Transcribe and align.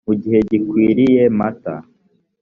mu 0.07 0.13
gihe 0.21 0.39
gikwiriye 0.49 1.23
mat 1.37 1.61